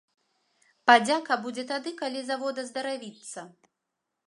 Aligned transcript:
Падзяка 0.91 1.37
будзе 1.43 1.67
тады, 1.73 1.93
калі 2.01 2.25
завод 2.31 2.55
аздаравіцца. 2.65 3.47